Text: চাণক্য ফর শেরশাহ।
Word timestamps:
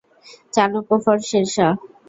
চাণক্য 0.53 0.91
ফর 1.03 1.17
শেরশাহ। 1.29 1.71